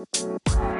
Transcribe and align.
Assalamualaikum 0.00 0.79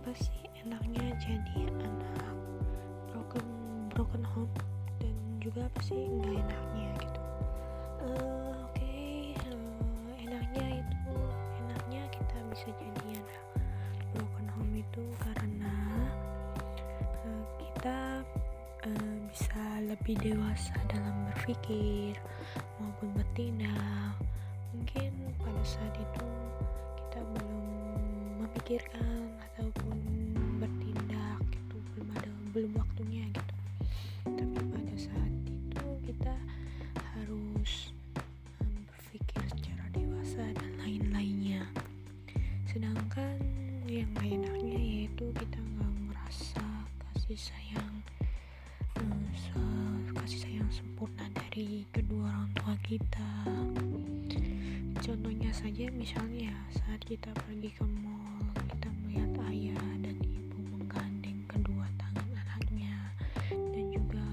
apa 0.00 0.16
sih 0.16 0.40
enaknya 0.64 1.12
jadi 1.20 1.68
anak 1.68 2.36
broken 3.12 3.44
broken 3.92 4.24
home 4.32 4.48
dan 4.96 5.12
juga 5.44 5.68
apa 5.68 5.80
sih 5.84 6.08
nggak 6.08 6.40
enaknya 6.40 6.88
gitu 7.04 7.20
Eh, 8.00 8.52
oke 8.64 8.96
eh, 9.36 10.24
enaknya 10.24 10.80
itu 10.80 11.16
enaknya 11.60 12.02
kita 12.16 12.36
bisa 12.48 12.72
jadi 12.80 13.20
anak 13.20 13.44
broken 14.16 14.48
home 14.56 14.74
itu 14.80 15.04
karena 15.20 15.76
eh, 17.28 17.44
kita 17.60 18.24
eh, 18.88 19.16
bisa 19.28 19.84
lebih 19.84 20.16
dewasa 20.16 20.80
dalam 20.88 21.28
berpikir 21.28 22.16
maupun 22.80 23.12
bertindak. 23.12 24.16
Mungkin 24.72 25.12
pada 25.44 25.60
saat 25.60 25.92
itu 25.92 26.24
kita 27.04 27.20
belum 27.36 27.79
memikirkan 28.50 29.30
ataupun 29.46 29.96
bertindak 30.58 31.38
gitu, 31.54 31.76
belum 31.94 32.08
ada 32.18 32.30
belum 32.50 32.72
waktunya 32.74 33.24
gitu. 33.30 33.54
Tapi 34.26 34.58
pada 34.74 34.94
saat 34.98 35.32
itu 35.46 35.86
kita 36.10 36.34
harus 37.14 37.94
em, 38.58 38.74
berpikir 38.90 39.42
secara 39.54 39.86
dewasa 39.94 40.42
dan 40.58 40.72
lain-lainnya. 40.82 41.62
Sedangkan 42.66 43.38
yang 43.86 44.10
gak 44.18 44.26
enaknya 44.26 44.78
yaitu 44.78 45.30
kita 45.38 45.58
nggak 45.58 45.94
merasa 46.10 46.66
kasih 47.14 47.38
sayang 47.38 47.94
se- 49.34 50.12
kasih 50.12 50.40
sayang 50.44 50.70
sempurna 50.74 51.24
dari 51.32 51.86
kedua 51.94 52.28
orang 52.28 52.50
tua 52.52 52.74
kita 52.84 53.30
contohnya 55.00 55.39
saja 55.50 55.90
misalnya 55.90 56.54
saat 56.70 57.02
kita 57.02 57.34
pergi 57.34 57.74
ke 57.74 57.82
mall 57.82 58.54
kita 58.70 58.86
melihat 59.02 59.34
ayah 59.50 59.82
dan 59.98 60.14
ibu 60.22 60.58
menggandeng 60.78 61.42
kedua 61.50 61.90
tangan 61.98 62.30
anaknya 62.38 62.94
dan 63.50 63.84
juga 63.90 64.26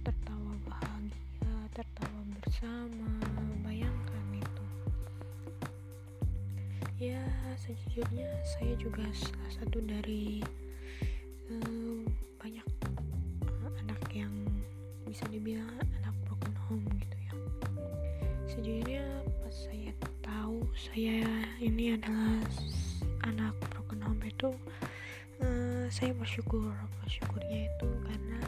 tertawa 0.00 0.56
bahagia 0.64 1.56
tertawa 1.76 2.20
bersama. 2.40 3.12
Bayangkan 3.60 4.24
itu. 4.32 4.64
Ya 7.04 7.20
sejujurnya 7.60 8.32
saya 8.56 8.72
juga 8.80 9.04
salah 9.12 9.52
satu 9.52 9.84
dari 9.84 10.40
eh, 11.52 12.00
banyak 12.40 12.68
anak 13.84 14.02
yang 14.08 14.32
bisa 15.04 15.28
dibilang 15.28 15.68
ini 21.76 21.92
adalah 21.92 22.40
anak 23.28 23.52
broken 23.68 24.00
home 24.00 24.24
itu 24.24 24.48
eh, 25.44 25.84
saya 25.92 26.16
bersyukur 26.16 26.72
bersyukurnya 27.04 27.68
itu 27.68 27.88
karena 28.00 28.40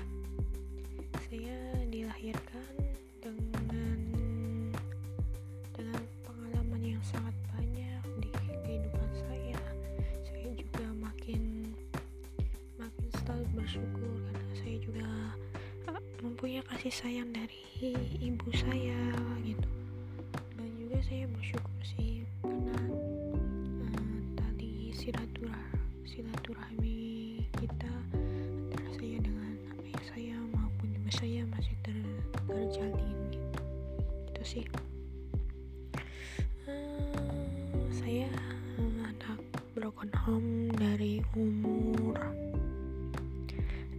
saya 1.28 1.56
dilahirkan 1.92 2.72
dengan 3.20 4.00
dengan 5.76 6.02
pengalaman 6.24 6.80
yang 6.80 7.04
sangat 7.04 7.36
banyak 7.52 8.00
di 8.24 8.32
kehidupan 8.64 9.10
saya. 9.12 9.60
Saya 10.24 10.48
juga 10.56 10.88
makin 10.96 11.68
makin 12.80 13.08
selalu 13.12 13.44
bersyukur 13.60 14.08
karena 14.24 14.52
saya 14.56 14.76
juga 14.80 15.04
uh, 15.92 16.00
mempunyai 16.24 16.64
kasih 16.64 16.96
sayang 16.96 17.28
dari 17.36 17.60
ibu 18.24 18.48
saya 18.56 19.12
gitu. 19.44 19.68
Dan 20.56 20.68
juga 20.80 20.96
saya 21.04 21.28
bersyukur 21.28 21.76
sih 21.84 22.24
uh, 22.24 22.27
silaturah 25.08 25.64
silaturahmi 26.04 27.40
kita 27.56 27.92
antara 28.12 28.88
saya 28.92 29.16
dengan 29.24 29.56
ayah 29.80 30.04
saya 30.04 30.36
maupun 30.52 30.92
ibu 30.92 31.08
saya 31.08 31.48
masih 31.48 31.72
ter, 31.80 31.96
terjalin 32.44 33.16
gitu. 33.32 33.60
Itu 34.28 34.42
sih. 34.44 34.64
Eh, 36.68 37.80
saya 37.88 38.28
anak 38.76 39.40
broken 39.72 40.12
home 40.12 40.76
dari 40.76 41.24
umur 41.32 42.20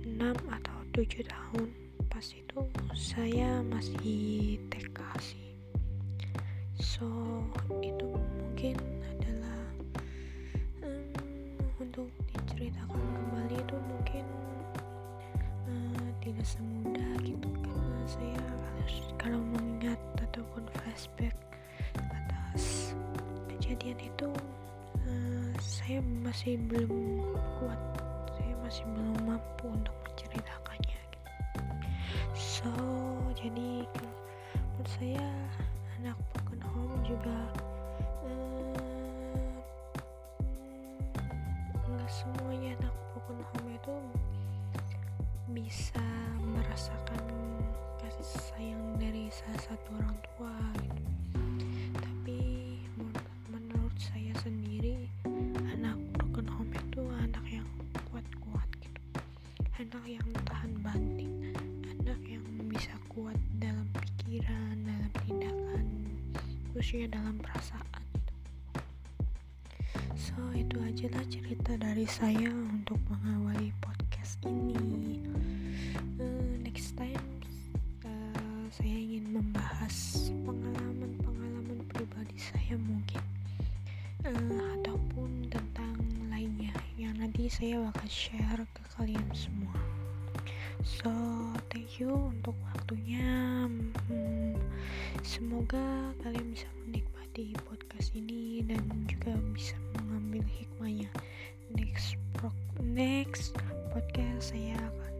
6 0.06 0.14
atau 0.30 0.78
7 0.94 1.26
tahun. 1.26 1.74
Pas 2.06 2.28
itu 2.30 2.62
saya 2.94 3.66
masih 3.66 4.62
TK 4.70 5.02
sih. 5.18 5.58
So 6.78 7.10
itu 7.82 8.19
mungkin 14.26 14.88
eh, 15.70 16.12
tidak 16.24 16.46
semudah 16.48 17.12
gitu 17.24 17.50
karena 17.64 18.04
saya 18.08 18.40
harus 18.42 18.96
kalau 19.20 19.40
mengingat 19.40 20.02
ataupun 20.20 20.64
flashback 20.80 21.36
atas 21.96 22.94
kejadian 23.48 24.00
itu 24.00 24.30
eh, 25.08 25.52
saya 25.60 26.00
masih 26.24 26.58
belum 26.68 26.92
kuat 27.60 27.82
khususnya 66.90 67.22
dalam 67.22 67.38
perasaan. 67.38 68.04
So 70.18 70.42
itu 70.58 70.74
aja 70.82 71.06
lah 71.14 71.22
cerita 71.30 71.78
dari 71.78 72.10
saya 72.10 72.50
untuk 72.50 72.98
mengawali 73.06 73.70
podcast 73.78 74.42
ini. 74.42 75.22
Eh, 76.18 76.58
next 76.66 76.98
time 76.98 77.46
eh, 78.10 78.66
saya 78.74 78.90
ingin 79.06 79.38
membahas 79.38 80.34
pengalaman-pengalaman 80.42 81.86
pribadi 81.94 82.42
saya 82.42 82.74
mungkin. 82.82 83.22
Eh, 84.26 84.58
ataupun 84.82 85.46
tentang 85.46 85.94
lainnya 86.34 86.74
yang 86.98 87.14
nanti 87.22 87.54
saya 87.54 87.86
bakal 87.86 88.10
share 88.10 88.66
ke 88.66 88.82
kalian 88.98 89.30
semua 89.38 89.78
so 90.90 91.12
thank 91.70 92.02
you 92.02 92.10
untuk 92.10 92.58
waktunya 92.74 93.30
Hmm, 94.10 94.58
semoga 95.22 96.10
kalian 96.26 96.50
bisa 96.50 96.66
menikmati 96.82 97.54
podcast 97.70 98.10
ini 98.18 98.66
dan 98.66 98.82
juga 99.06 99.38
bisa 99.54 99.78
mengambil 100.02 100.42
hikmahnya 100.50 101.10
next 101.78 102.18
pro 102.34 102.50
next 102.82 103.54
podcast 103.94 104.58
saya 104.58 104.74
akan 104.82 105.14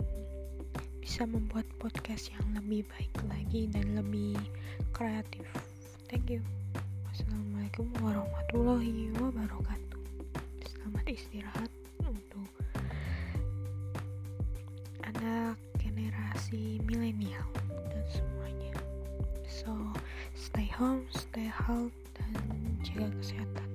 bisa 1.06 1.22
membuat 1.30 1.70
podcast 1.78 2.34
yang 2.34 2.58
lebih 2.58 2.82
baik 2.98 3.14
lagi 3.30 3.70
dan 3.70 3.94
lebih 3.94 4.42
kreatif. 4.90 5.46
Thank 6.10 6.34
you. 6.34 6.42
Wassalamualaikum 7.06 7.94
warahmatullahi 8.02 9.14
wabarakatuh. 9.22 10.02
Selamat 10.66 11.06
istirahat 11.06 11.79
anak 15.20 15.60
generasi 15.76 16.80
milenial 16.88 17.44
dan 17.92 18.06
semuanya. 18.08 18.72
So, 19.52 19.76
stay 20.32 20.72
home, 20.72 21.04
stay 21.12 21.52
healthy, 21.52 21.92
dan 22.16 22.32
jaga 22.88 23.12
kesehatan. 23.20 23.69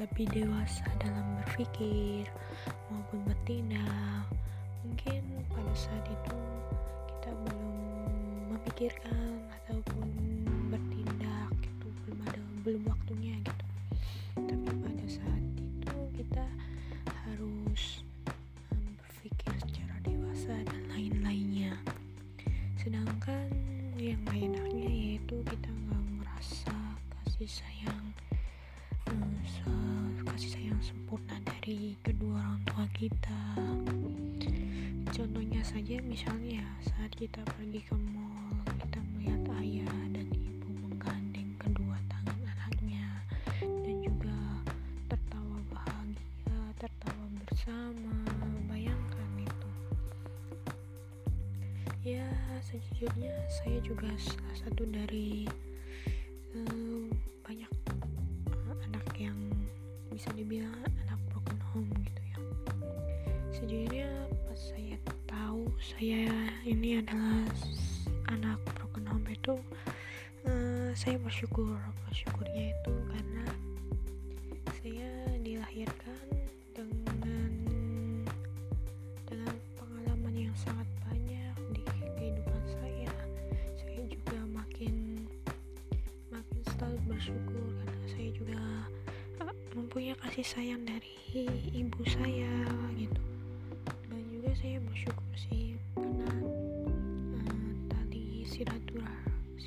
Lebih 0.00 0.32
dewasa 0.32 0.88
dalam 0.96 1.36
berpikir 1.44 2.24
maupun 2.88 3.20
bertindak. 3.28 4.24
Mungkin 4.80 5.20
pada 5.52 5.74
saat 5.76 6.08
itu 6.08 6.40
kita 7.04 7.30
belum 7.44 7.68
memikirkan 8.48 9.44
kita. 33.00 33.40
Contohnya 35.08 35.64
saja 35.64 35.96
misalnya 36.04 36.60
saat 36.84 37.08
kita 37.16 37.40
pergi 37.56 37.80
ke 37.80 37.96
mall 37.96 38.60
kita 38.76 39.00
melihat 39.16 39.40
ayah 39.56 39.96
dan 40.12 40.28
ibu 40.28 40.68
menggandeng 40.84 41.48
kedua 41.56 41.96
tangan 42.12 42.36
anaknya 42.44 43.08
dan 43.64 43.96
juga 44.04 44.36
tertawa 45.08 45.56
bahagia 45.72 46.60
tertawa 46.76 47.24
bersama. 47.40 48.16
Bayangkan 48.68 49.32
itu. 49.48 49.70
Ya 52.04 52.28
sejujurnya 52.68 53.32
saya 53.48 53.80
juga 53.80 54.12
salah 54.20 54.56
satu 54.60 54.84
dari 54.84 55.48
eh, 56.52 57.04
banyak 57.48 57.72
anak 58.92 59.08
yang 59.16 59.40
bisa 60.12 60.28
dibilang 60.36 60.76
saya 65.90 66.30
ini 66.62 67.02
adalah 67.02 67.42
anak 68.30 68.62
broken 68.78 69.10
home 69.10 69.26
itu 69.26 69.58
eh, 70.46 70.94
saya 70.94 71.18
bersyukur 71.18 71.74
bersyukurnya 72.06 72.70
itu 72.70 72.94
karena 73.10 73.44
saya 74.78 75.10
dilahirkan 75.42 76.24
dengan 76.70 77.52
dengan 79.26 79.56
pengalaman 79.74 80.34
yang 80.34 80.54
sangat 80.54 80.86
banyak 81.10 81.54
di 81.74 81.82
kehidupan 81.82 82.62
saya. 82.78 83.12
Saya 83.74 84.02
juga 84.06 84.38
makin 84.46 85.26
makin 86.30 86.60
selalu 86.70 86.98
bersyukur 87.10 87.66
karena 87.82 88.06
saya 88.06 88.30
juga 88.30 88.62
eh, 89.42 89.54
mempunyai 89.74 90.14
kasih 90.22 90.46
sayang 90.46 90.86
dari 90.86 91.18
ibu 91.74 92.00
saya 92.06 92.52
gitu. 92.94 93.22
Dan 94.06 94.22
juga 94.30 94.50
saya 94.54 94.78
bersyukur 94.86 95.19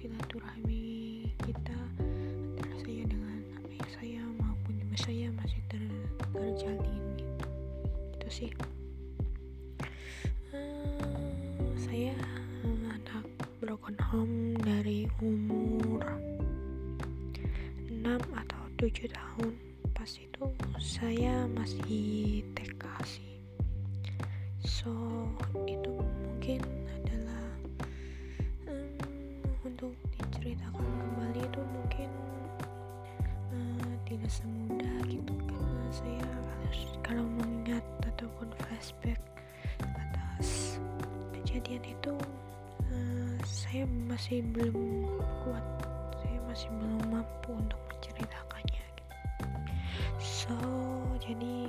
silaturahmi 0.04 1.32
kita 1.48 1.80
antara 1.96 2.76
saya 2.84 3.08
dengan 3.08 3.40
ayah 3.72 3.90
saya 3.96 4.20
maupun 4.36 4.76
ibu 4.76 4.96
saya 5.00 5.32
masih 5.32 5.64
ter- 5.72 6.12
terjalin 6.36 7.04
gitu 7.16 7.48
itu 8.20 8.28
sih. 8.28 8.52
Eh, 10.52 11.72
saya 11.80 12.12
anak 12.68 13.24
broken 13.64 13.96
home 14.12 14.60
dari 14.60 15.08
umur 15.24 16.04
6 17.88 18.20
atau 18.36 18.64
7 18.76 19.08
tahun. 19.08 19.56
Pas 19.96 20.12
itu 20.20 20.44
saya 20.84 21.48
masih 21.56 22.44
TK 22.52 22.84
sih 23.08 23.33
masih 44.24 44.40
belum 44.56 45.04
kuat 45.44 45.66
saya 46.24 46.40
masih 46.48 46.72
belum 46.80 47.12
mampu 47.12 47.60
untuk 47.60 47.76
menceritakannya 47.92 48.86
gitu. 48.96 49.48
so 50.24 50.56
jadi 51.20 51.68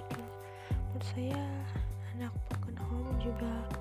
menurut 0.63 1.03
saya 1.03 1.43
anak 2.15 2.31
broken 2.47 2.79
home 2.79 3.11
juga 3.19 3.74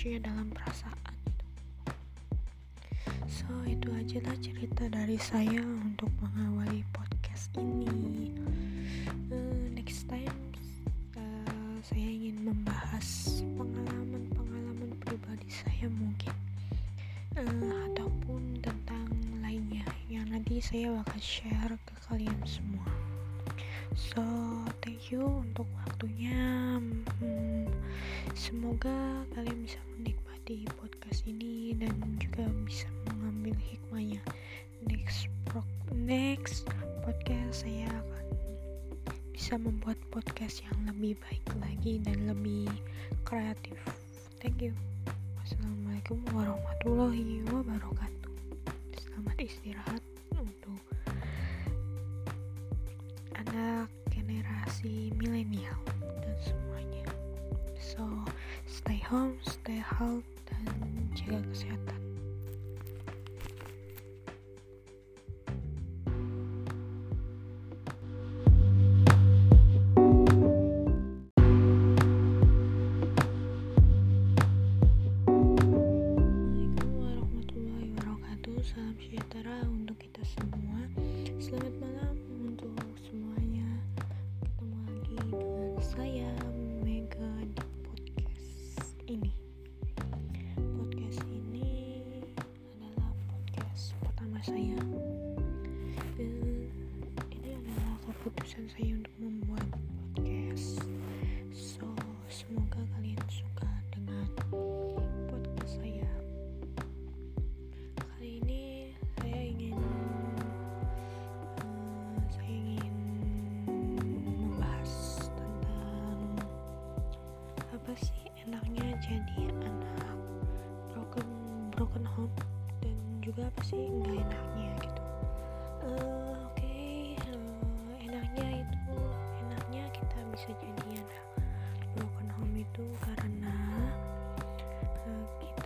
khususnya 0.00 0.32
dalam 0.32 0.48
perasaan 0.48 1.12
so 3.28 3.52
itu 3.68 3.84
aja 3.92 4.16
lah 4.24 4.32
cerita 4.40 4.88
dari 4.88 5.20
saya 5.20 5.60
untuk 5.60 6.08
mengawali 6.24 6.80
podcast 6.88 7.52
ini. 7.60 8.32
Eh, 9.28 9.68
next 9.76 10.08
time 10.08 10.56
eh, 11.20 11.76
saya 11.84 12.08
ingin 12.16 12.48
membahas 12.48 13.44
pengalaman-pengalaman 13.60 14.96
pribadi 15.04 15.52
saya 15.52 15.92
mungkin. 15.92 16.32
Uh, 17.36 17.92
ataupun 17.92 18.56
tentang 18.64 19.04
lainnya 19.44 19.84
yang 20.08 20.24
nanti 20.32 20.64
saya 20.64 20.96
bakal 20.96 21.20
share 21.20 21.76
ke 21.76 21.94
kalian 22.08 22.40
semua. 22.48 22.88
So 23.92 24.24
thank 24.80 25.12
you 25.12 25.44
untuk 25.44 25.68
waktunya. 25.84 26.80
Hmm, 27.20 27.59
semoga 28.38 29.26
kalian 29.34 29.66
bisa 29.66 29.80
menikmati 29.98 30.62
podcast 30.78 31.26
ini 31.26 31.74
dan 31.74 31.94
juga 32.18 32.46
bisa 32.62 32.86
mengambil 33.10 33.54
hikmahnya. 33.58 34.22
Next 34.86 35.26
pro 35.46 35.62
next 35.92 36.66
podcast 37.02 37.66
saya 37.66 37.90
akan 37.90 38.26
bisa 39.34 39.54
membuat 39.58 39.98
podcast 40.14 40.62
yang 40.62 40.78
lebih 40.86 41.18
baik 41.26 41.44
lagi 41.58 41.98
dan 42.06 42.30
lebih 42.30 42.70
kreatif. 43.26 43.76
Thank 44.38 44.62
you. 44.62 44.72
Wassalamualaikum 45.42 46.22
warahmatullahi 46.30 47.42
wabarakatuh. 47.50 48.32
Selamat 48.94 49.36
istirahat 49.42 50.02
untuk 50.38 50.78
anak 53.34 53.90
generasi 54.14 55.10
milenial 55.18 55.89
stay 60.00 60.29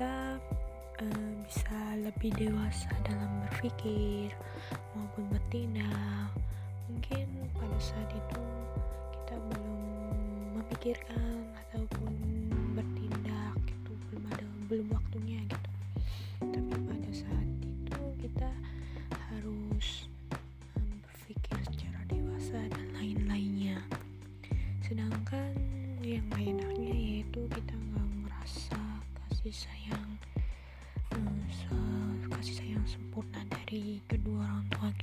kita 0.04 0.37
uh, 1.00 1.32
bisa 1.49 1.80
lebih 2.04 2.28
dewasa 2.37 2.92
dalam 3.08 3.40
berpikir 3.49 4.37
maupun 4.92 5.25
bertindak 5.32 6.28
mungkin 6.92 7.25
pada 7.56 7.78
saat 7.80 8.12
itu 8.12 8.44
kita 9.16 9.40
belum 9.49 9.73
memikirkan 10.61 11.49
ataupun 11.56 12.12
bertindak 12.76 13.56
gitu 13.64 13.96
belum 14.12 14.28
ada 14.28 14.44
belum 14.68 14.92
waktunya 14.92 15.40
gitu 15.49 15.63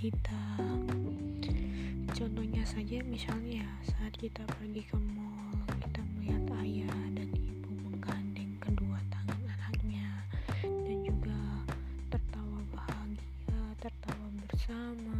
kita. 0.01 0.41
Contohnya 2.09 2.65
saja 2.65 3.05
misalnya 3.05 3.61
saat 3.85 4.17
kita 4.17 4.41
pergi 4.57 4.81
ke 4.81 4.97
mall 4.97 5.53
kita 5.77 6.01
melihat 6.17 6.41
ayah 6.65 6.97
dan 7.13 7.29
ibu 7.37 7.69
menggandeng 7.85 8.49
kedua 8.57 8.97
tangan 9.13 9.37
anaknya 9.45 10.09
dan 10.65 10.97
juga 11.05 11.37
tertawa 12.09 12.59
bahagia 12.73 13.61
tertawa 13.77 14.25
bersama. 14.49 15.13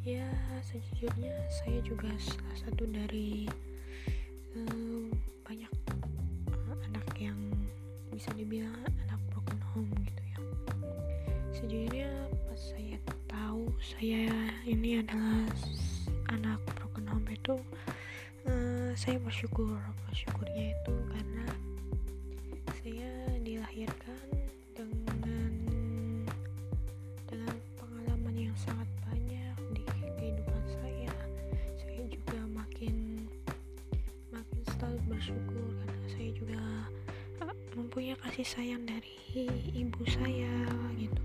Ya 0.00 0.26
sejujurnya 0.64 1.32
saya 1.48 1.78
juga 1.80 2.12
salah 2.20 2.56
satu 2.56 2.84
dari 2.88 3.46
uh, 4.58 5.06
banyak 5.48 5.72
anak 6.88 7.08
yang 7.16 7.36
bisa 8.10 8.32
dibilang 8.34 8.99
saya 13.80 14.28
ini 14.68 15.00
adalah 15.00 15.48
anak 16.30 16.60
broken 16.76 17.08
home 17.08 17.28
itu 17.32 17.56
uh, 18.46 18.92
saya 18.94 19.16
bersyukur 19.18 19.80
bersyukurnya 20.08 20.76
itu 20.76 20.94
karena 21.08 21.46
saya 22.84 23.10
dilahirkan 23.40 24.24
dengan 24.76 25.52
dengan 27.26 27.56
pengalaman 27.80 28.36
yang 28.36 28.56
sangat 28.60 28.86
bersyukur 35.20 35.68
karena 35.84 36.06
saya 36.16 36.30
juga 36.32 36.60
uh, 37.44 37.52
mempunyai 37.76 38.16
kasih 38.24 38.46
sayang 38.48 38.88
dari 38.88 39.20
ibu 39.76 40.00
saya 40.08 40.48
gitu. 40.96 41.22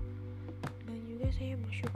Dan 0.84 0.98
juga 1.08 1.32
saya 1.32 1.56
bersyukur 1.56 1.95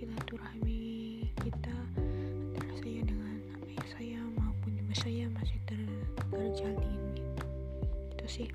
silaturahmi 0.00 1.28
kita 1.44 1.76
antara 1.92 2.72
saya 2.80 3.04
dengan 3.04 3.36
ayah 3.68 3.88
saya 3.92 4.20
maupun 4.32 4.72
ibu 4.80 4.96
saya 4.96 5.28
masih 5.28 5.60
ter, 5.68 5.76
terjalin 6.32 7.00
gitu. 7.12 7.44
Itu 8.16 8.24
sih. 8.24 8.48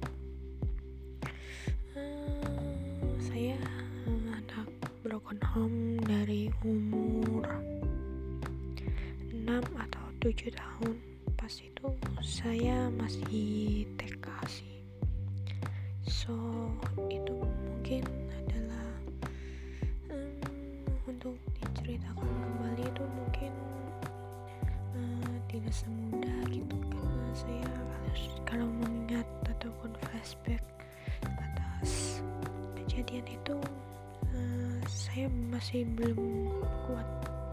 Uh, 1.94 3.14
saya 3.22 3.62
anak 4.10 4.74
broken 5.06 5.38
home 5.54 6.02
dari 6.02 6.50
umur 6.66 7.46
6 9.30 9.46
atau 9.54 10.06
7 10.26 10.50
tahun. 10.50 10.98
Pas 11.38 11.54
itu 11.62 11.86
saya 12.26 12.90
masih 12.98 13.86
TK 14.02 14.26
sih. 14.50 14.82
So 16.10 16.34
itu 17.06 17.45
flashback 30.26 30.66
atas 31.22 32.18
kejadian 32.74 33.30
itu 33.30 33.62
uh, 34.34 34.82
saya 34.90 35.30
masih 35.54 35.86
belum 35.94 36.50
kuat 36.90 37.06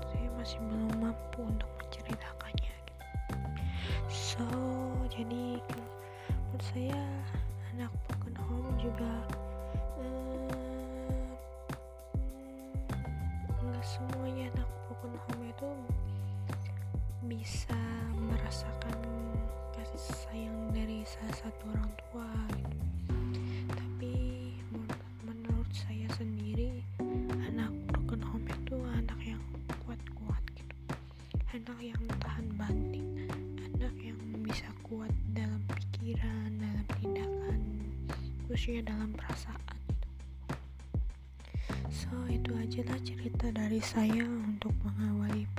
saya 0.08 0.28
masih 0.40 0.56
belum 0.64 0.88
mampu 1.04 1.44
untuk 1.44 1.68
menceritakannya 1.76 2.72
gitu. 2.72 3.04
so 4.08 4.48
jadi 5.12 5.60
menurut 6.48 6.64
saya 6.72 6.96
anak 7.76 7.92
broken 8.08 8.40
home 8.40 8.72
juga 8.80 9.12
eh, 10.00 11.28
nggak 13.52 13.84
semuanya 13.84 14.48
anak 14.56 14.68
broken 14.88 15.12
home 15.28 15.44
itu 15.44 15.68
bisa 17.28 17.76
merasakan 18.16 18.96
kasih 19.76 20.24
sayang 20.24 20.71
dari 21.02 21.34
satu 21.34 21.66
orang 21.66 21.90
tua 21.98 22.30
gitu 22.54 22.78
tapi 23.74 24.14
menurut, 25.26 25.66
saya 25.74 26.06
sendiri 26.14 26.78
anak 27.42 27.74
broken 27.90 28.22
home 28.22 28.46
itu 28.46 28.78
anak 28.94 29.18
yang 29.26 29.42
anak 31.50 31.74
yang 31.82 31.98
tahan 32.22 32.46
banting 32.54 33.18
anak 33.82 33.90
kuat 34.86 35.10
dalam 35.34 35.58
pikiran 35.74 36.54
dalam 36.62 36.86
tindakan 36.94 37.60
khususnya 38.46 38.86
dalam 38.86 39.10
perasaan 39.10 39.74
gitu. 39.90 40.08
so 41.90 42.14
itu 42.30 42.54
aja 42.54 42.86
lah 42.86 43.00
cerita 43.02 43.50
dari 43.50 43.82
saya 43.82 44.22
untuk 44.22 44.70
mengawali 44.86 45.50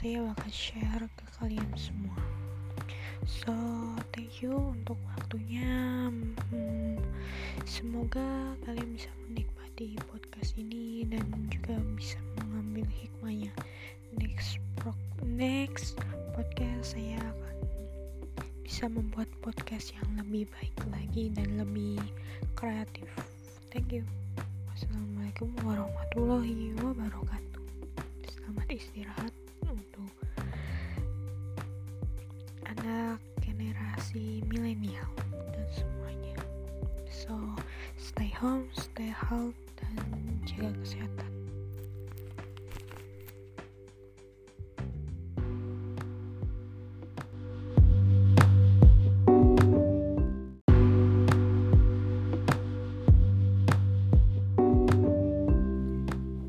saya 0.00 0.24
bakal 0.32 0.48
share 0.48 1.04
ke 1.12 1.24
kalian 1.36 1.68
semua. 1.76 2.16
So 3.28 3.52
thank 4.16 4.40
you 4.40 4.56
untuk 4.72 4.96
waktunya. 5.12 6.08
Hmm, 6.48 6.96
semoga 7.68 8.56
kalian 8.64 8.96
bisa 8.96 9.12
menikmati 9.28 10.00
podcast 10.08 10.56
ini 10.56 11.04
dan 11.04 11.28
juga 11.52 11.76
bisa 12.00 12.16
mengambil 12.40 12.88
hikmahnya. 12.96 13.52
Next 14.16 14.56
pro 14.80 14.96
next 15.20 16.00
podcast 16.32 16.96
saya 16.96 17.20
akan 17.20 17.56
bisa 18.64 18.88
membuat 18.88 19.28
podcast 19.44 19.92
yang 19.92 20.16
lebih 20.16 20.48
baik 20.48 20.80
lagi 20.88 21.28
dan 21.28 21.60
lebih 21.60 22.00
kreatif. 22.56 23.04
Thank 23.68 23.92
you. 24.00 24.08
Wassalamualaikum 24.64 25.52
warahmatullahi 25.60 26.72
wabarakatuh. 26.80 27.64
Selamat 28.32 28.68
istirahat 28.72 29.39
healthy 39.30 39.54
dan 39.78 39.94
jaga 40.42 40.74
kesehatan. 40.82 41.30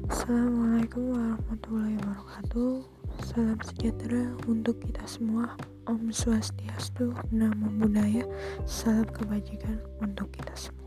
Assalamualaikum 0.09 1.03
warahmatullahi 1.13 2.01
wabarakatuh. 2.01 2.81
Salam 3.29 3.61
sejahtera 3.61 4.33
untuk 4.49 4.81
kita 4.81 5.05
semua. 5.05 5.53
Om 5.85 6.09
Swastiastu, 6.09 7.13
Namo 7.29 7.69
Buddhaya, 7.77 8.25
salam 8.65 9.05
kebajikan 9.13 9.77
untuk 10.01 10.33
kita 10.33 10.57
semua. 10.57 10.80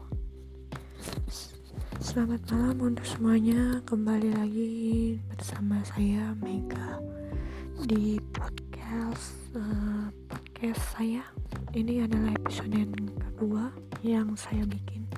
Selamat 2.15 2.47
malam 2.55 2.95
untuk 2.95 3.03
semuanya, 3.11 3.83
kembali 3.91 4.39
lagi 4.39 4.75
bersama 5.35 5.83
saya 5.83 6.31
Mega 6.39 7.03
di 7.91 8.23
podcast 8.31 9.35
uh, 9.59 10.07
podcast 10.31 10.95
saya. 10.95 11.27
Ini 11.75 12.07
adalah 12.07 12.39
episode 12.39 12.71
yang 12.71 12.95
kedua 13.19 13.75
yang 14.07 14.31
saya 14.39 14.63
bikin. 14.63 15.11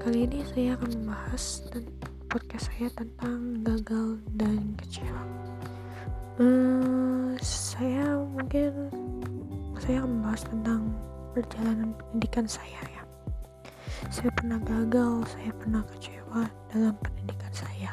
Kali 0.00 0.24
ini 0.24 0.48
saya 0.48 0.80
akan 0.80 1.04
membahas 1.04 1.60
podcast 2.32 2.72
saya 2.72 2.88
tentang 2.96 3.60
gagal 3.60 4.24
dan 4.40 4.72
kecewa. 4.80 5.22
Hmm, 6.40 7.36
saya 7.44 8.16
mungkin 8.32 8.72
saya 9.76 10.00
akan 10.00 10.08
membahas 10.08 10.42
tentang 10.48 10.88
perjalanan 11.36 11.92
pendidikan 12.00 12.48
saya 12.48 12.80
ya. 12.88 12.93
Saya 14.10 14.30
pernah 14.34 14.60
gagal, 14.64 15.24
saya 15.30 15.52
pernah 15.56 15.82
kecewa 15.88 16.42
dalam 16.72 16.94
pendidikan 17.00 17.52
saya. 17.54 17.92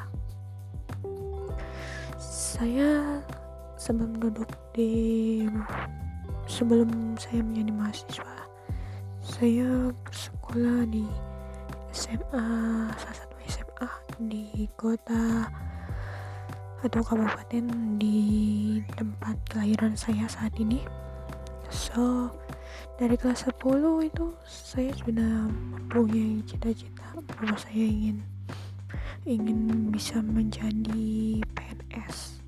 Saya 2.20 3.22
sebelum 3.78 4.20
duduk 4.20 4.50
di 4.76 5.46
sebelum 6.50 7.16
saya 7.20 7.44
menjadi 7.46 7.72
mahasiswa, 7.72 8.36
saya 9.22 9.94
bersekolah 10.04 10.88
di 10.90 11.06
SMA 11.92 12.48
salah 12.96 13.18
satu 13.18 13.36
SMA 13.48 13.90
di 14.32 14.68
kota 14.80 15.48
atau 16.82 17.02
kabupaten 17.06 17.66
di 18.02 18.18
tempat 18.98 19.38
kelahiran 19.46 19.94
saya 19.94 20.26
saat 20.26 20.56
ini 20.58 20.82
so 21.70 22.32
dari 22.96 23.16
kelas 23.18 23.50
10 23.50 24.08
itu 24.08 24.26
saya 24.46 24.92
sudah 24.98 25.50
mempunyai 25.50 26.42
cita-cita 26.46 27.08
bahwa 27.26 27.56
saya 27.58 27.86
ingin 27.86 28.18
ingin 29.26 29.90
bisa 29.94 30.22
menjadi 30.22 31.42
PNS 31.54 32.42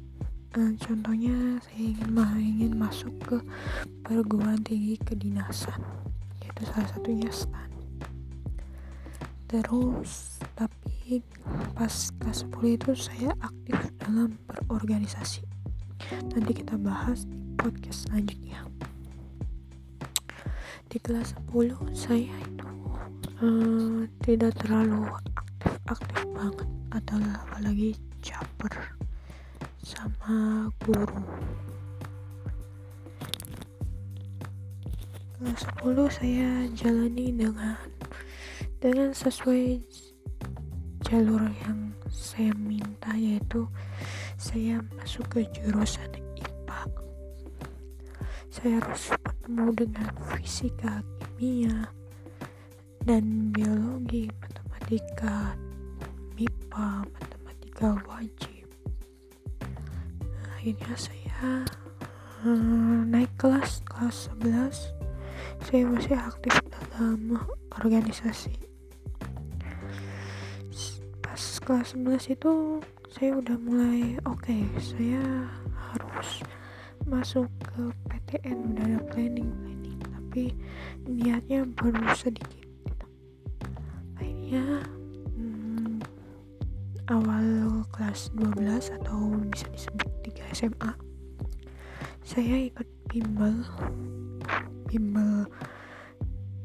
nah, 0.57 0.71
contohnya 0.81 1.61
saya 1.65 1.81
ingin 1.93 2.09
ingin 2.39 2.73
masuk 2.77 3.13
ke 3.25 3.37
perguruan 4.05 4.61
tinggi 4.61 4.97
kedinasan 5.01 5.81
itu 6.41 6.61
salah 6.69 6.89
satunya 6.89 7.29
STAN 7.29 7.71
terus 9.49 10.41
tapi 10.57 11.21
pas 11.75 11.93
kelas 12.21 12.47
10 12.47 12.77
itu 12.79 12.91
saya 12.95 13.31
aktif 13.43 13.77
dalam 14.01 14.39
berorganisasi. 14.47 15.43
Nanti 16.31 16.51
kita 16.63 16.79
bahas 16.79 17.27
di 17.27 17.37
podcast 17.59 18.07
selanjutnya 18.09 18.65
di 20.93 21.01
kelas 21.01 21.33
10 21.49 21.73
saya 21.89 22.29
itu 22.37 22.69
uh, 23.41 24.05
tidak 24.21 24.53
terlalu 24.61 25.09
aktif-aktif 25.09 26.21
banget. 26.37 26.69
Atau 26.93 27.17
apalagi 27.17 27.97
caper 28.21 28.93
sama 29.81 30.69
guru. 30.85 31.17
Kelas 35.33 35.65
10 35.81 36.13
saya 36.13 36.49
jalani 36.77 37.33
dengan 37.33 37.73
dengan 38.77 39.09
sesuai 39.17 39.81
jalur 41.09 41.41
yang 41.65 41.97
saya 42.13 42.53
minta 42.53 43.17
yaitu 43.17 43.65
saya 44.37 44.77
masuk 44.93 45.25
ke 45.25 45.41
jurusan 45.57 46.05
IPA 46.37 46.85
saya 48.53 48.77
harus 48.77 49.09
bertemu 49.43 49.75
dengan 49.75 50.07
fisika 50.31 51.03
kimia 51.19 51.91
dan 53.03 53.51
biologi 53.51 54.31
matematika 54.39 55.51
MIPA 56.39 57.03
matematika 57.11 57.99
wajib. 58.07 58.63
Akhirnya 60.47 60.95
saya 60.95 61.67
hmm, 62.39 63.11
naik 63.11 63.35
kelas 63.35 63.83
kelas 63.83 64.31
11 64.39 65.67
saya 65.67 65.83
masih 65.91 66.15
aktif 66.15 66.55
dalam 66.71 67.35
organisasi. 67.75 68.55
Kelas 71.67 71.95
11 71.99 72.31
itu 72.31 72.79
saya 73.11 73.43
udah 73.43 73.59
mulai 73.59 74.15
oke 74.23 74.39
okay, 74.39 74.63
saya 74.79 75.51
harus 75.75 76.39
masuk 77.03 77.51
PTN 78.33 78.73
udah 78.73 78.85
ada 78.89 78.99
planning 79.13 79.53
planning 79.61 79.97
tapi 80.01 80.43
niatnya 81.05 81.69
baru 81.77 82.01
sedikit 82.17 82.65
gitu. 82.65 83.05
akhirnya 84.17 84.65
hmm, 85.37 86.01
awal 87.13 87.45
kelas 87.93 88.33
12 88.33 88.89
atau 88.97 89.37
bisa 89.53 89.69
disebut 89.69 90.09
3 90.33 90.49
SMA 90.49 90.91
saya 92.25 92.73
ikut 92.73 92.89
bimbel 93.05 93.53
bimbel 94.89 95.45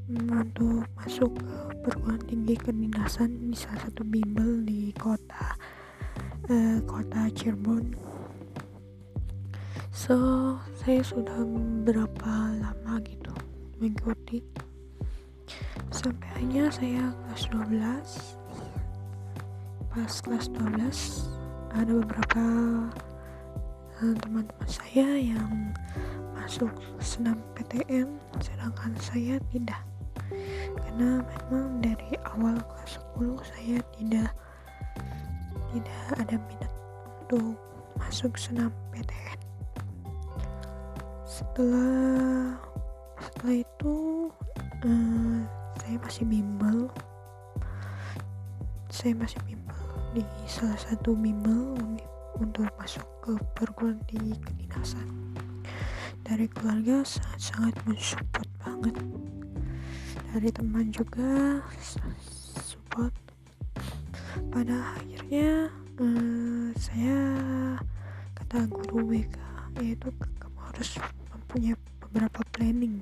untuk 0.09 0.89
masuk 0.97 1.37
ke 1.37 1.53
perguruan 1.85 2.25
tinggi 2.25 2.57
kedinasan 2.57 3.53
di 3.53 3.57
salah 3.61 3.93
satu 3.93 4.09
bimbel 4.09 4.65
di 4.65 4.89
kota 4.97 5.53
uh, 6.49 6.81
kota 6.89 7.29
Cirebon. 7.37 8.08
So 9.99 10.15
saya 10.79 11.03
sudah 11.03 11.43
berapa 11.83 12.55
lama 12.63 13.03
gitu 13.03 13.35
mengikuti? 13.83 14.39
Sampai 15.91 16.39
hanya 16.39 16.71
saya 16.71 17.11
kelas 17.27 17.51
12 17.51 18.39
pas 19.91 20.13
kelas 20.23 20.47
12 20.55 21.83
ada 21.83 21.93
beberapa 21.99 22.45
eh, 23.99 24.15
teman-teman 24.23 24.71
saya 24.71 25.35
yang 25.35 25.75
masuk 26.31 26.71
senam 27.03 27.43
PTN 27.59 28.23
sedangkan 28.39 28.95
saya 29.03 29.43
tidak. 29.51 29.83
Karena 30.79 31.27
memang 31.27 31.83
dari 31.83 32.15
awal 32.23 32.55
kelas 32.55 33.03
10 33.19 33.35
saya 33.43 33.83
tidak 33.99 34.31
tidak 35.75 36.03
ada 36.23 36.39
minat 36.47 36.71
untuk 37.27 37.59
masuk 37.99 38.39
senam 38.39 38.71
PTN 38.95 39.48
setelah 41.39 42.59
setelah 43.23 43.63
itu 43.63 43.95
uh, 44.83 45.39
saya 45.79 45.97
masih 46.03 46.25
bimbel. 46.27 46.91
Saya 48.91 49.15
masih 49.15 49.39
bimbel 49.47 49.79
di 50.19 50.27
salah 50.51 50.75
satu 50.75 51.15
bimbel 51.15 51.79
untuk 52.43 52.67
masuk 52.75 53.07
ke 53.23 53.39
perguruan 53.55 54.03
tinggi 54.11 54.35
kedinasan. 54.43 55.07
Dari 56.27 56.51
keluarga 56.51 57.07
sangat-sangat 57.07 57.75
mensupport 57.87 58.51
banget. 58.59 58.97
Dari 60.35 60.51
teman 60.51 60.91
juga 60.91 61.63
support. 62.59 63.15
Pada 64.51 64.99
akhirnya 64.99 65.71
uh, 66.03 66.75
saya 66.75 67.19
kata 68.35 68.67
guru 68.67 69.07
WK 69.15 69.39
yaitu 69.79 70.11
kamu 70.19 70.59
harus 70.75 70.99
mempunyai 71.49 71.81
beberapa 72.05 72.45
planning. 72.53 73.01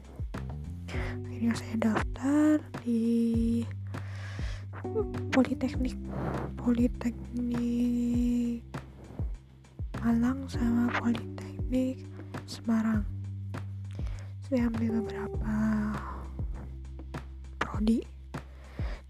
Akhirnya 1.26 1.58
saya 1.58 1.74
daftar 1.82 2.62
di 2.86 3.66
Politeknik 5.34 5.98
Politeknik 6.54 8.62
Malang 9.98 10.46
sama 10.46 10.86
Politeknik 10.94 12.06
Semarang. 12.46 13.02
Saya 14.46 14.70
ambil 14.70 15.02
beberapa 15.02 15.58
prodi. 17.58 18.06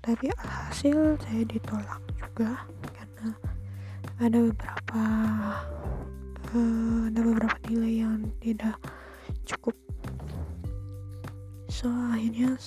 Tapi 0.01 0.33
alhasil 0.33 1.21
saya 1.21 1.45
ditolak 1.45 2.01
juga 2.17 2.65
karena 2.89 3.37
ada 4.17 4.39
beberapa 4.49 5.05
uh, 6.57 7.13
ada 7.13 7.21
beberapa 7.21 7.61
nilai 7.69 8.01
yang 8.01 8.25
tidak 8.41 8.81
cukup. 9.47 9.77
So 11.71 11.87
akhirnya 11.89 12.59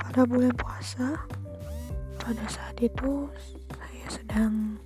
pada 0.00 0.24
bulan 0.24 0.56
puasa 0.56 1.20
pada 2.16 2.44
saat 2.48 2.78
itu 2.80 3.28
saya 3.76 4.06
sedang 4.08 4.80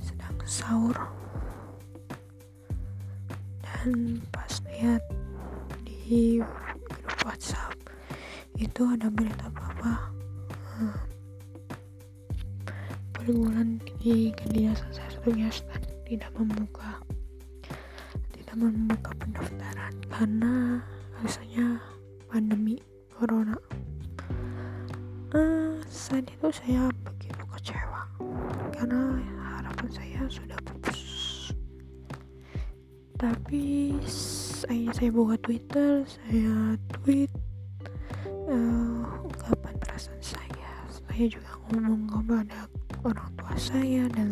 sedang 0.00 0.36
sahur. 0.48 0.96
Dan 3.60 4.22
pas 4.30 4.62
lihat 4.70 5.02
di 5.84 6.38
grup 7.02 7.20
WhatsApp 7.26 7.74
itu 8.56 8.82
ada 8.86 9.10
berita 9.10 9.50
bahwa 9.50 10.12
hmm, 10.78 10.98
perguruan 13.10 13.82
tinggi 13.82 14.30
kedinasan 14.38 14.90
satunya 14.94 15.50
tidak 16.06 16.30
membuka 16.38 17.02
tidak 18.34 18.54
membuka 18.54 19.10
karena 20.12 20.84
alasannya 21.18 21.80
pandemi 22.28 22.76
corona. 23.16 23.56
Uh, 25.32 25.80
saat 25.88 26.28
itu 26.28 26.48
saya 26.52 26.92
begitu 27.00 27.40
kecewa. 27.56 28.04
Karena 28.76 29.16
harapan 29.40 29.88
saya 29.88 30.20
sudah 30.28 30.60
pupus 30.68 31.22
tapi 33.22 33.94
saya 34.10 34.90
saya 34.90 35.14
buka 35.14 35.38
Twitter 35.46 36.02
saya 36.02 36.74
tweet 36.90 37.30
uh, 38.50 39.06
ungkapan 39.22 39.78
perasaan 39.78 40.18
saya. 40.18 40.70
Saya 40.90 41.30
juga 41.30 41.54
ngomong 41.70 42.10
kepada 42.10 42.66
orang 43.06 43.30
tua 43.38 43.54
saya 43.54 44.10
dan 44.10 44.31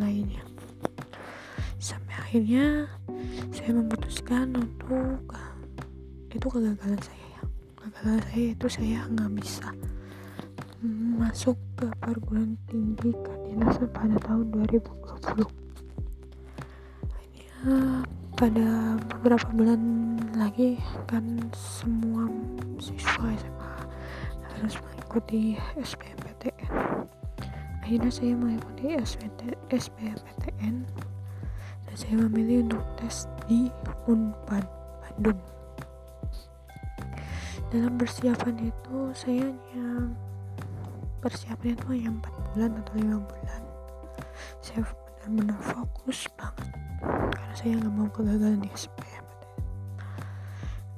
saya 8.70 9.02
nggak 9.10 9.34
bisa 9.34 9.66
masuk 11.18 11.58
ke 11.74 11.90
perguruan 11.98 12.54
tinggi 12.70 13.10
kedinasan 13.10 13.90
pada 13.90 14.14
tahun 14.22 14.46
2020 14.70 15.42
akhirnya 17.10 18.06
pada 18.38 18.94
beberapa 19.10 19.50
bulan 19.58 19.82
lagi 20.38 20.78
kan 21.10 21.50
semua 21.50 22.30
siswa 22.78 23.34
SMA 23.34 23.74
harus 24.54 24.78
mengikuti 24.78 25.58
SBMPTN 25.74 26.70
akhirnya 27.82 28.10
saya 28.14 28.38
mengikuti 28.38 28.94
SBMPTN 29.66 30.86
dan 31.90 31.94
saya 31.98 32.14
memilih 32.22 32.70
untuk 32.70 32.86
tes 33.02 33.26
di 33.50 33.66
Unpad 34.06 34.62
Bandung 35.02 35.59
dalam 37.70 37.94
persiapan 37.94 38.56
itu 38.66 38.96
saya 39.14 39.46
hanya 39.46 40.10
persiapannya 41.22 41.74
itu 41.78 41.86
hanya 41.94 42.10
4 42.18 42.46
bulan 42.50 42.70
atau 42.82 42.92
5 42.98 43.30
bulan. 43.30 43.62
Saya 44.58 44.80
benar-benar 44.82 45.60
fokus 45.62 46.26
banget. 46.34 46.68
Karena 47.00 47.54
saya 47.54 47.72
nggak 47.78 47.94
mau 47.94 48.08
kegagalan 48.10 48.60
di 48.60 48.70
SPM 48.74 49.30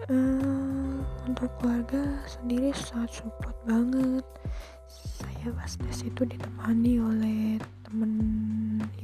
uh, 0.09 0.13
eh, 0.13 0.97
untuk 1.29 1.51
keluarga 1.61 2.03
sendiri 2.27 2.75
sangat 2.75 3.23
support 3.23 3.55
banget. 3.69 4.25
Saya 4.89 5.55
pas 5.55 5.73
tes 5.79 5.99
itu 6.03 6.23
ditemani 6.27 6.99
oleh 6.99 7.41
temen 7.87 8.13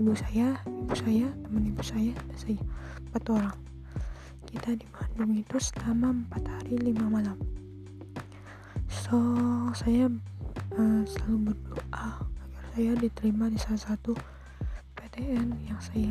ibu 0.01 0.15
saya 0.17 0.57
ibu 0.65 0.95
saya 0.97 1.29
teman 1.45 1.63
ibu 1.69 1.83
saya 1.85 2.13
dan 2.15 2.37
saya 2.39 2.61
empat 3.11 3.25
orang 3.29 3.57
kita 4.49 4.73
di 4.81 4.87
Bandung 4.89 5.37
itu 5.37 5.61
selama 5.61 6.25
empat 6.25 6.41
hari 6.49 6.81
lima 6.81 7.05
malam. 7.05 7.37
So 8.89 9.21
saya 9.77 10.09
uh, 10.73 11.03
selalu 11.05 11.53
berdoa 11.53 12.25
agar 12.25 12.65
saya 12.73 12.93
diterima 12.97 13.53
di 13.53 13.61
salah 13.61 13.93
satu 13.93 14.17
PTN 14.97 15.53
yang 15.69 15.77
saya 15.85 16.09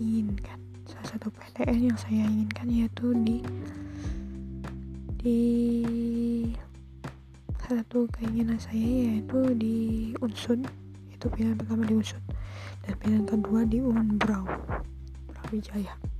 inginkan. 0.00 0.56
Salah 0.88 1.20
satu 1.20 1.28
PTN 1.28 1.92
yang 1.92 1.98
saya 2.00 2.24
inginkan 2.24 2.66
yaitu 2.72 3.12
di 3.20 3.44
di 5.20 5.40
salah 7.60 7.84
satu 7.84 8.08
keinginan 8.16 8.56
saya 8.56 8.88
yaitu 9.12 9.52
di 9.52 9.76
Unsud 10.24 10.64
itu 11.12 11.26
pilihan 11.28 11.60
pertama 11.60 11.84
di 11.84 11.92
Unsud 11.98 12.24
dan 12.88 12.94
pilihan 13.02 13.26
kedua 13.28 13.68
di 13.68 13.82
Unbrau 13.82 14.46
Brawijaya 15.34 16.15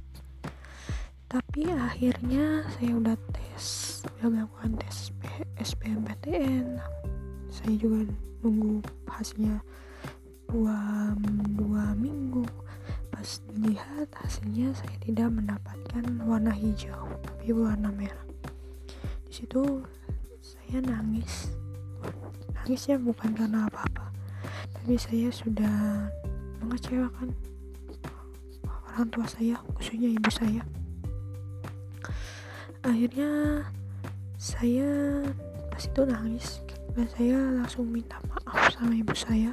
tapi 1.57 1.73
akhirnya 1.73 2.69
saya 2.69 3.01
udah 3.01 3.17
tes 3.33 3.65
udah 4.21 4.29
melakukan 4.29 4.77
tes 4.77 5.09
SBMPTN 5.57 6.77
saya 7.49 7.73
juga 7.81 8.05
nunggu 8.45 8.85
hasilnya 9.09 9.65
dua, 10.53 10.77
dua 11.57 11.97
minggu. 11.97 12.45
Pas 13.09 13.41
dilihat 13.57 14.13
hasilnya 14.21 14.77
saya 14.77 15.01
tidak 15.01 15.33
mendapatkan 15.33 16.05
warna 16.29 16.53
hijau 16.53 17.09
tapi 17.25 17.57
warna 17.57 17.89
merah. 17.89 18.29
Di 19.25 19.33
situ 19.33 19.81
saya 20.45 20.85
nangis. 20.85 21.57
Nangisnya 22.53 23.01
bukan 23.01 23.33
karena 23.33 23.65
apa-apa. 23.65 24.13
Tapi 24.77 25.01
saya 25.01 25.33
sudah 25.33 26.05
mengecewakan 26.61 27.33
orang 28.93 29.09
tua 29.09 29.25
saya 29.25 29.57
khususnya 29.73 30.13
ibu 30.13 30.29
saya 30.29 30.61
akhirnya 32.83 33.63
saya 34.37 35.23
pas 35.73 35.85
itu 35.85 36.03
nangis. 36.07 36.61
Dan 36.97 37.05
saya 37.13 37.37
langsung 37.61 37.93
minta 37.93 38.17
maaf 38.25 38.73
sama 38.73 38.97
ibu 38.97 39.13
saya. 39.13 39.53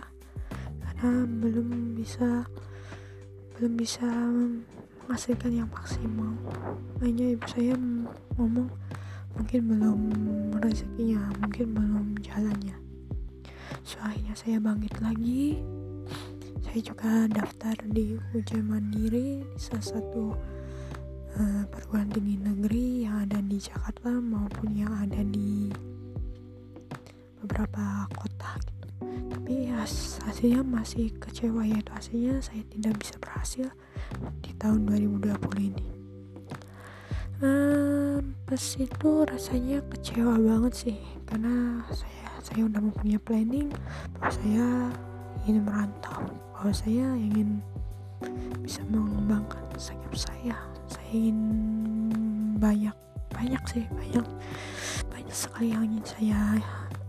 Karena 0.79 1.27
belum 1.27 1.99
bisa 1.99 2.47
belum 3.59 3.73
bisa 3.75 4.07
menghasilkan 5.03 5.51
yang 5.51 5.69
maksimal. 5.71 6.31
Hanya 7.03 7.35
ibu 7.35 7.45
saya 7.51 7.75
ngomong 8.39 8.71
mungkin 9.35 9.61
belum 9.65 9.99
rezekinya 10.61 11.19
mungkin 11.43 11.75
belum 11.75 12.05
jalannya. 12.23 12.77
So 13.83 13.99
akhirnya 13.99 14.35
saya 14.39 14.57
bangkit 14.63 14.95
lagi. 15.03 15.59
Saya 16.63 16.79
juga 16.79 17.27
daftar 17.27 17.75
di 17.91 18.17
ujian 18.33 18.65
mandiri 18.65 19.43
di 19.43 19.59
salah 19.59 19.99
satu 19.99 20.33
uh, 21.39 21.63
perguruan 21.69 22.09
tinggi 22.13 22.37
negeri 22.37 23.05
yang 23.05 23.25
ada 23.25 23.39
di 23.41 23.57
Jakarta 23.57 24.09
maupun 24.09 24.69
yang 24.73 24.93
ada 24.93 25.21
di 25.25 25.73
beberapa 27.41 28.07
kota 28.13 28.57
gitu. 28.63 28.87
Tapi 29.33 29.53
hasilnya 30.23 30.61
masih 30.63 31.11
kecewa 31.19 31.65
yaitu 31.67 31.91
hasilnya 31.91 32.39
saya 32.39 32.63
tidak 32.71 32.95
bisa 33.01 33.15
berhasil 33.19 33.67
di 34.39 34.51
tahun 34.55 34.87
2020 34.87 35.69
ini. 35.73 35.87
Um, 37.43 38.39
pas 38.47 38.63
itu 38.79 39.11
rasanya 39.27 39.83
kecewa 39.91 40.39
banget 40.39 40.73
sih 40.87 40.99
karena 41.27 41.83
saya 41.91 42.23
saya 42.39 42.63
udah 42.71 42.79
mempunyai 42.79 43.19
planning 43.19 43.67
bahwa 44.15 44.31
saya 44.31 44.67
ingin 45.43 45.63
merantau 45.67 46.23
bahwa 46.55 46.71
saya 46.71 47.07
ingin 47.19 47.59
bisa 48.63 48.79
mengembangkan 48.87 49.59
sayap 49.75 50.15
saya 50.15 50.55
saya 50.93 51.09
ingin 51.09 51.39
banyak 52.61 52.95
banyak 53.33 53.63
sih 53.65 53.83
banyak 53.89 54.25
banyak 55.09 55.35
sekali 55.35 55.73
yang 55.73 55.83
ingin 55.89 56.05
saya 56.05 56.39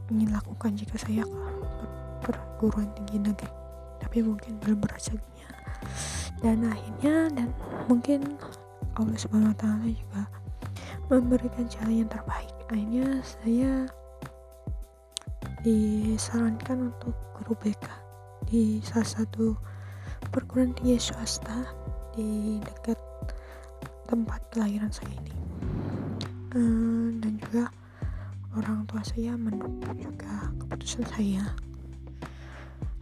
ingin 0.09 0.33
lakukan 0.33 0.73
jika 0.77 0.97
saya 1.01 1.25
ke 1.25 1.85
perguruan 2.25 2.88
tinggi 2.97 3.20
negeri. 3.20 3.53
Tapi 4.01 4.20
mungkin 4.25 4.57
belum 4.61 4.79
berezekinya 4.81 5.49
dan 6.44 6.61
akhirnya 6.68 7.33
dan 7.33 7.49
mungkin 7.88 8.37
Allah 9.01 9.16
Subhanahu 9.16 9.57
Wa 9.57 9.59
Taala 9.59 9.88
juga 9.88 10.23
memberikan 11.09 11.64
jalan 11.68 12.05
yang 12.05 12.11
terbaik. 12.11 12.53
Akhirnya 12.68 13.07
saya 13.25 13.73
disarankan 15.64 16.92
untuk 16.92 17.16
guru 17.33 17.57
BK 17.64 17.88
di 18.44 18.85
salah 18.85 19.09
satu 19.09 19.57
perguruan 20.29 20.77
tinggi 20.77 21.01
swasta 21.01 21.64
di 22.12 22.61
dekat 22.61 23.01
tempat 24.14 24.38
kelahiran 24.55 24.94
saya 24.94 25.11
ini. 25.11 25.35
Uh, 26.55 27.11
dan 27.18 27.35
juga 27.42 27.66
orang 28.55 28.87
tua 28.87 29.03
saya 29.03 29.35
mendukung 29.35 29.98
juga 29.98 30.55
keputusan 30.62 31.03
saya. 31.11 31.42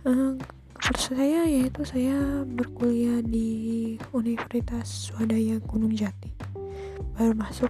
Uh, 0.09 0.41
keputusan 0.73 1.15
saya 1.21 1.41
yaitu 1.45 1.85
saya 1.85 2.49
berkuliah 2.49 3.21
di 3.21 4.01
Universitas 4.17 5.13
Swadaya 5.13 5.61
Gunung 5.69 5.93
Jati. 5.93 6.33
Baru 7.13 7.37
masuk 7.37 7.69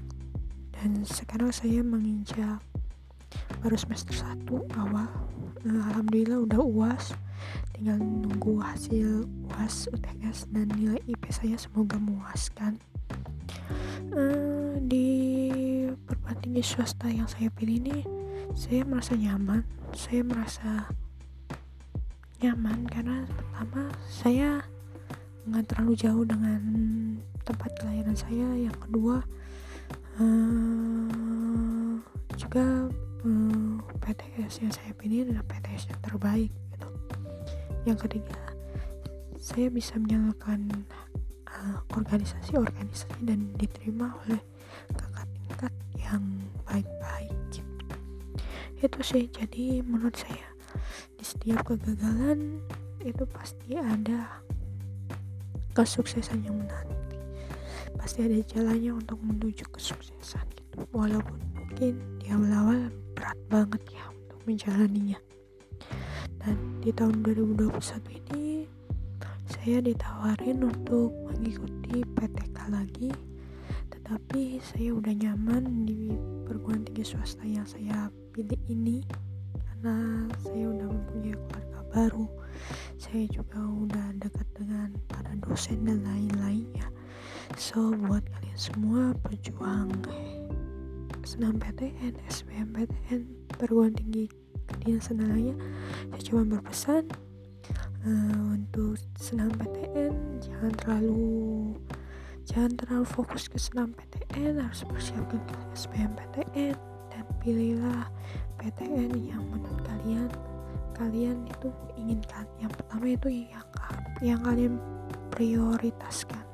dan 0.78 1.02
sekarang 1.02 1.50
saya 1.50 1.83
menginjak 1.83 2.62
baru 3.59 3.74
semester 3.74 4.14
1 4.14 4.46
awal. 4.78 5.11
Uh, 5.66 5.83
Alhamdulillah 5.90 6.46
udah 6.46 6.62
uas 6.62 7.11
tinggal 7.74 7.98
nunggu 7.98 8.62
hasil 8.62 9.26
uas 9.50 9.90
UTS 9.90 10.46
dan 10.55 10.70
nilai 10.78 11.02
IP 11.11 11.26
saya 11.35 11.59
semoga 11.59 11.98
memuaskan 11.98 12.78
uh, 14.12 14.74
di 14.82 15.08
perguruan 16.06 16.38
tinggi 16.40 16.62
swasta 16.64 17.08
yang 17.08 17.28
saya 17.28 17.48
pilih 17.52 17.80
ini 17.82 17.98
saya 18.52 18.85
merasa 18.85 19.16
nyaman. 19.16 19.64
Saya 19.92 20.20
merasa 20.24 20.70
nyaman 22.40 22.85
karena 22.88 23.24
pertama 23.28 23.88
saya 24.08 24.61
nggak 25.48 25.64
terlalu 25.72 25.94
jauh 25.96 26.24
dengan 26.24 26.61
tempat 27.44 27.70
kelahiran 27.80 28.16
saya. 28.16 28.48
Yang 28.56 28.76
kedua 28.88 29.16
uh, 30.20 31.96
juga 32.37 32.92
uh, 33.24 33.74
PTS 34.00 34.64
yang 34.64 34.72
saya 34.72 34.92
pilih 34.96 35.28
adalah 35.28 35.44
PTS 35.48 35.92
yang 35.92 36.00
terbaik 36.04 36.52
gitu. 36.76 36.88
Yang 37.88 37.98
ketiga 38.08 38.40
saya 39.42 39.68
bisa 39.74 39.98
menyalakan 39.98 40.87
organisasi-organisasi 41.92 43.22
dan 43.22 43.52
diterima 43.56 44.16
oleh 44.24 44.40
kakak 44.96 45.28
tingkat 45.36 45.72
yang 45.98 46.24
baik-baik. 46.66 47.32
Gitu. 47.52 47.62
itu 48.82 49.00
sih 49.06 49.24
jadi 49.30 49.80
menurut 49.86 50.18
saya 50.18 50.48
di 51.14 51.24
setiap 51.24 51.62
kegagalan 51.62 52.58
itu 53.02 53.22
pasti 53.30 53.78
ada 53.78 54.42
kesuksesan 55.72 56.44
yang 56.44 56.58
menanti. 56.58 57.18
Pasti 57.96 58.26
ada 58.26 58.38
jalannya 58.42 58.98
untuk 58.98 59.18
menuju 59.22 59.64
kesuksesan 59.70 60.44
gitu. 60.58 60.84
Walaupun 60.92 61.38
mungkin 61.54 62.02
di 62.18 62.26
awal-awal 62.28 62.90
berat 63.14 63.38
banget 63.48 63.82
ya 63.94 64.04
untuk 64.10 64.38
menjalaninya. 64.44 65.18
Dan 66.42 66.56
di 66.82 66.90
tahun 66.90 67.22
2021 67.22 68.18
ini 68.18 68.51
saya 69.62 69.79
ditawarin 69.79 70.59
untuk 70.66 71.14
mengikuti 71.22 72.03
PTK 72.18 72.66
lagi 72.66 73.14
tetapi 73.94 74.59
saya 74.59 74.90
udah 74.90 75.14
nyaman 75.14 75.87
di 75.87 76.11
perguruan 76.42 76.83
tinggi 76.83 77.14
swasta 77.14 77.46
yang 77.46 77.62
saya 77.62 78.11
pilih 78.35 78.59
ini 78.66 79.07
karena 79.55 80.27
saya 80.42 80.66
udah 80.66 80.88
mempunyai 80.90 81.38
keluarga 81.38 81.79
baru. 81.94 82.27
Saya 82.98 83.22
juga 83.31 83.62
udah 83.62 84.07
dekat 84.18 84.48
dengan 84.59 84.98
para 85.07 85.31
dosen 85.46 85.87
dan 85.87 86.03
lain-lainnya. 86.11 86.90
So 87.55 87.94
buat 87.94 88.27
kalian 88.35 88.59
semua 88.59 89.14
pejuang 89.31 89.94
senam 91.22 91.62
PTN, 91.62 92.18
SBMPTN, 92.27 93.46
perguruan 93.55 93.94
tinggi 93.94 94.27
kedinasan 94.66 95.22
lainnya 95.22 95.55
saya 96.11 96.22
cuma 96.27 96.42
berpesan 96.59 97.07
uh, 98.06 98.56
untuk 98.56 98.98
senam 99.18 99.50
PTN 99.58 100.42
jangan 100.42 100.72
terlalu 100.82 101.74
jangan 102.46 102.72
terlalu 102.78 103.06
fokus 103.06 103.46
ke 103.46 103.58
senam 103.58 103.94
PTN 103.94 104.58
harus 104.58 104.82
persiapkan 104.86 105.42
SBMPTN 105.74 106.76
dan 107.10 107.24
pilihlah 107.42 108.10
PTN 108.58 109.10
yang 109.22 109.42
menurut 109.50 109.82
kalian 109.86 110.30
kalian 110.92 111.48
itu 111.48 111.68
inginkan 111.98 112.46
yang 112.60 112.70
pertama 112.70 113.06
itu 113.10 113.28
yang 113.50 113.66
yang 114.22 114.40
kalian 114.46 114.78
prioritaskan. 115.32 116.44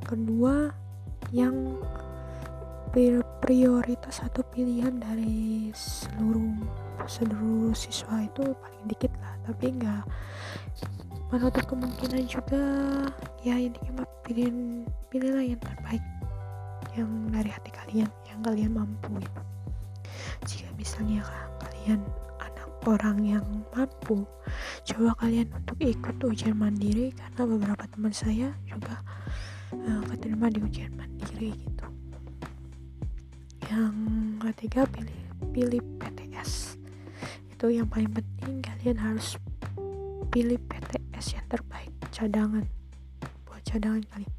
Yang 0.00 0.06
kedua 0.08 0.54
yang 1.30 1.54
prioritas 3.42 4.22
atau 4.22 4.42
pilihan 4.50 4.98
dari 4.98 5.70
seluruh 5.74 6.83
seluruh 7.04 7.74
siswa 7.76 8.22
itu 8.22 8.42
paling 8.42 8.84
dikit 8.88 9.12
lah. 9.20 9.34
Tapi 9.44 9.74
enggak 9.74 10.02
menutup 11.34 11.66
kemungkinan 11.66 12.30
juga 12.30 12.62
ya 13.42 13.58
ini 13.58 13.74
mah 13.90 14.06
pilih 14.22 14.86
pilihlah 15.10 15.42
yang 15.42 15.58
terbaik 15.58 16.04
yang 16.94 17.10
dari 17.34 17.50
hati 17.50 17.70
kalian 17.74 18.10
yang 18.30 18.40
kalian 18.44 18.70
mampu 18.70 19.18
gitu. 19.18 19.42
Jika 20.46 20.70
misalnya 20.78 21.26
kalian 21.58 22.00
anak 22.38 22.70
orang 22.86 23.18
yang 23.24 23.46
mampu 23.74 24.22
coba 24.84 25.10
kalian 25.18 25.50
untuk 25.50 25.76
ikut 25.82 26.16
ujian 26.22 26.54
mandiri 26.54 27.10
karena 27.16 27.42
beberapa 27.42 27.84
teman 27.90 28.14
saya 28.14 28.54
juga 28.68 29.02
uh, 29.74 30.02
keterima 30.12 30.46
di 30.52 30.62
ujian 30.62 30.92
mandiri 30.94 31.50
gitu. 31.50 31.86
Yang 33.66 33.96
ketiga 34.38 34.86
pilih 34.86 35.20
pilih 35.50 35.82
PTS 35.98 36.23
itu 37.54 37.70
yang 37.70 37.86
paling 37.86 38.10
penting. 38.10 38.58
Kalian 38.58 38.98
harus 38.98 39.38
pilih 40.34 40.58
PTS 40.66 41.38
yang 41.38 41.46
terbaik 41.46 41.94
cadangan. 42.10 42.66
Buat 43.46 43.62
cadangan 43.62 44.02
kalian. 44.10 44.34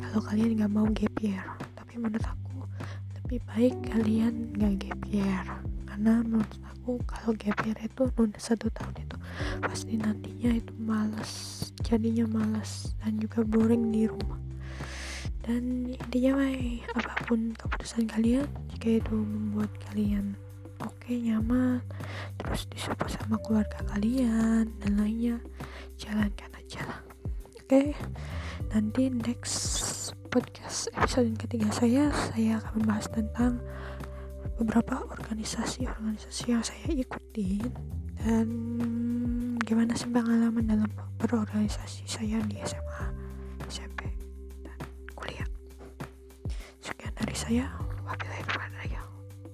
Kalau 0.00 0.20
kalian 0.24 0.50
nggak 0.56 0.72
mau 0.72 0.88
gap 0.96 1.12
tapi 1.76 1.92
menurut 2.00 2.24
aku 2.24 2.64
lebih 3.20 3.40
baik 3.52 3.76
kalian 3.92 4.48
nggak 4.56 4.88
gap 4.88 5.00
karena 5.84 6.24
menurut 6.24 6.52
aku 6.72 6.96
kalau 7.04 7.36
gap 7.36 7.60
itu 7.60 8.02
nunda 8.16 8.40
satu 8.40 8.72
tahun 8.72 8.96
itu 9.04 9.16
pasti 9.60 10.00
nantinya 10.00 10.56
itu 10.56 10.72
malas 10.80 11.32
jadinya 11.84 12.24
malas 12.32 12.96
dan 13.04 13.20
juga 13.20 13.44
boring 13.44 13.92
di 13.92 14.08
rumah. 14.08 14.40
Dan 15.44 15.92
intinya 15.92 16.40
mah 16.40 16.54
apa 16.96 17.14
pun 17.28 17.52
keputusan 17.52 18.08
kalian 18.08 18.48
jika 18.72 19.04
itu 19.04 19.16
membuat 19.20 19.68
kalian 19.90 20.38
oke 20.82 21.12
nyaman 21.14 21.80
terus 22.38 22.66
disupport 22.70 23.10
sama 23.10 23.36
keluarga 23.40 23.78
kalian 23.94 24.70
dan 24.82 24.92
lainnya 24.98 25.36
jalankan 25.98 26.50
aja 26.58 26.80
lah 26.86 27.00
oke 27.58 27.66
okay? 27.66 27.94
nanti 28.74 29.08
next 29.10 29.56
podcast 30.32 30.88
episode 30.96 31.32
ketiga 31.38 31.68
saya 31.70 32.10
saya 32.10 32.58
akan 32.58 32.82
membahas 32.82 33.06
tentang 33.12 33.60
beberapa 34.56 35.02
organisasi-organisasi 35.18 36.44
yang 36.48 36.62
saya 36.62 36.88
ikutin 36.90 37.72
dan 38.22 38.46
gimana 39.66 39.98
sih 39.98 40.06
pengalaman 40.06 40.62
dalam 40.62 40.90
berorganisasi 41.18 42.06
saya 42.06 42.38
di 42.46 42.54
SMA, 42.62 43.02
SMP, 43.66 44.06
dan 44.62 44.78
kuliah. 45.18 45.48
Sekian 46.78 47.10
dari 47.18 47.34
saya. 47.34 47.66
Wabillahi 48.06 48.42